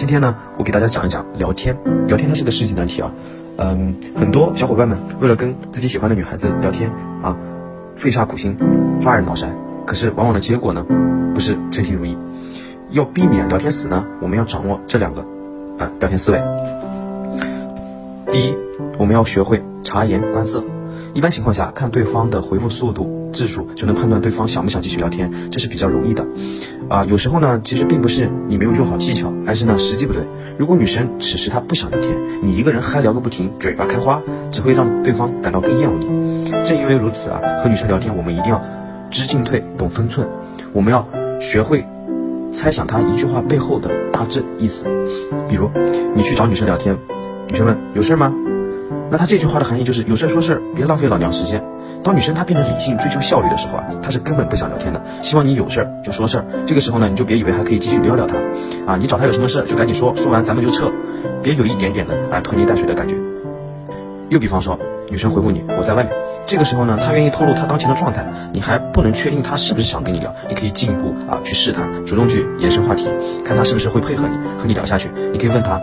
[0.00, 1.76] 今天呢，我给大家讲一讲聊天。
[2.08, 3.12] 聊天它是个世纪难题啊。
[3.58, 6.90] 嗯，很多小伙伴们为了跟自己喜欢的女孩子聊天
[7.22, 7.36] 啊，
[7.96, 8.56] 费煞苦心，
[9.02, 9.50] 发人脑筛。
[9.86, 10.86] 可是往往的结果呢，
[11.34, 12.16] 不是称心如意。
[12.88, 15.20] 要避免聊天死呢，我们要掌握这两个
[15.78, 16.42] 啊聊天思维。
[18.32, 18.56] 第一，
[18.96, 20.64] 我们要学会察言观色。
[21.12, 26.26] 一般情况下，看对方的回复速度、字数，就能判断对方想不想继续聊天，这是比较容易的。
[26.88, 30.22] 啊，有时候呢，其实并不是你没有用好技巧，而是呢时机不对。
[30.58, 36.50] 如果女生此时她不想聊天，你一个人嗨聊个不停，嘴巴开花，只会让对方感到更厌恶你。
[36.64, 38.60] 正因为如此啊，和女生聊天，我们一定要
[39.10, 40.26] 知进退，懂分寸。
[40.72, 41.06] 我们要
[41.40, 41.84] 学会
[42.52, 44.84] 猜想她一句话背后的大致意思。
[45.48, 45.70] 比如，
[46.14, 46.96] 你去找女生聊天，
[47.48, 48.34] 女生问有事吗？
[49.10, 51.62] 那他这句话的含义就是有事说事，别浪费老娘时间。
[52.02, 56.44] 当女生她变成理性追求效率的时候啊，她是根本不想聊天的，希望你有事儿就说事儿。
[56.64, 58.36] 这个时候呢，你就别以为还可以继续撩撩她，
[58.86, 60.90] 啊，你找她有什么事儿就赶紧说，说完咱们就撤，
[61.42, 63.14] 别有一点点的啊拖泥带水的感觉。
[64.30, 64.78] 又比方说，
[65.10, 66.12] 女生回复你我在外面，
[66.46, 73.08] 这个时候呢，她愿意透露她当前的状态，你还不能确定她是不是想跟你聊，你可以进一步啊去试探，主动去延伸话题，
[73.44, 75.10] 看她是不是会配合你和你聊下去。
[75.32, 75.80] 你可以问她，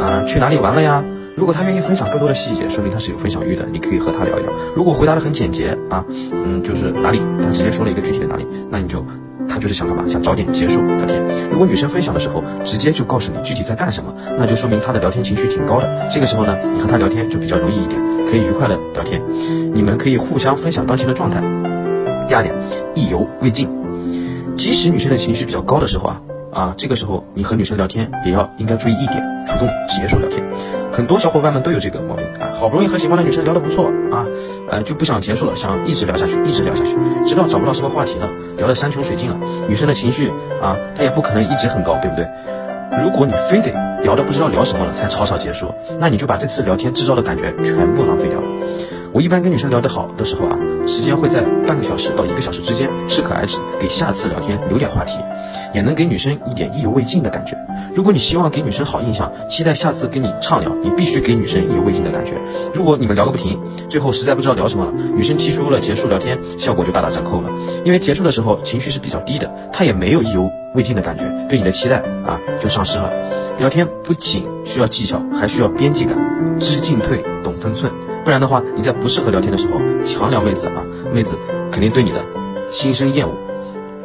[0.00, 1.04] 啊，去哪里玩了呀？
[1.38, 4.52] 如果他愿意分享更多的细节，说明他是有分享欲的，你可以和他聊一聊。
[4.74, 9.06] 如果回答的很简洁啊，嗯，就是哪里，他直接说了一个具体的哪里，那你就
[9.48, 10.02] 他就是想干嘛？
[10.08, 11.22] 想早点结束聊天。
[11.52, 16.08] 如果女生分享的时候直接就告诉你具体在干什么，那就说明她的聊天情绪挺高的。
[16.10, 19.22] 这个时候呢，你和她聊天就比较容易一点，可以愉快的聊天。
[19.72, 21.40] 你们可以互相分享当前的状态。
[22.26, 22.52] 第二点，
[22.96, 23.68] 意犹未尽。
[24.56, 26.20] 即使女生的情绪比较高的时候啊。
[26.50, 30.42] 啊，这个时候你和女生聊天也要应该注意一点，主动结束聊天。
[30.98, 34.26] 很多小伙伴们都有这个毛病啊，好不容易和喜欢的女生聊得不错啊，
[34.68, 39.36] 呃就不想结束了，想一直聊下去，一直聊下去，直到找不到什么话题了，聊得山穷水尽了。
[39.68, 40.28] 女生的情绪
[40.60, 42.26] 啊，她也不可能一直很高，对不对？
[43.00, 43.70] 如果你非得
[44.02, 48.46] 聊得不知道聊什么了才草草结束，那你就把这次聊天制造的感觉全部浪费掉了。
[49.12, 55.16] 我一般跟女生聊得好的时候啊，时间会在半个小时到一个小时之间，适可而止，给下次聊天留点话题。
[55.74, 57.56] 也能给女生一点意犹未尽的感觉。
[57.94, 62.32] 如果你希望给女生好印象，期待下次跟你畅聊，你必须给女生意犹未尽的感觉。
[62.74, 67.50] 如果你们聊个不停，最后实在不知道聊什么了，女生提出了结束聊天，效果就大打折扣了。
[67.84, 73.10] 因为结束的时候情绪是比较低的，她也没有意犹未尽的感觉，对你的期待啊就丧失了。
[73.58, 76.16] 聊天不仅需要技巧，还需要边际感，
[76.60, 77.90] 知进退，懂分寸。
[78.24, 81.34] 不然的话，你在不适合聊天的时候强聊妹子啊，妹子
[81.72, 82.22] 肯定对你的
[82.70, 83.34] 心生厌恶。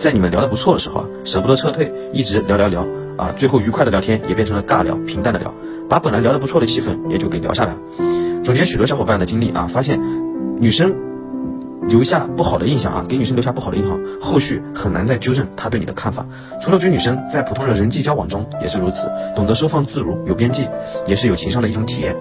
[0.00, 2.86] 在你们聊得不错的时候啊，舍不得撤退，一直聊聊聊
[3.18, 5.52] 啊，最后愉快的聊天也变成了尬聊，平淡的聊，
[5.90, 7.78] 把本来聊得不错的气氛也就给聊下来了。
[8.42, 10.00] 总结许多小伙伴的经历啊，发现
[10.58, 10.94] 女生
[11.86, 16.24] 留下不好的印象啊，给女生留下不好的印象，后续很难再纠正她对你的看法。
[16.62, 19.06] 除了追女生，在普通的人际交往中也是如此，
[19.36, 20.66] 懂得收放自如，有边际，
[21.06, 22.16] 也是有情商的一种体验。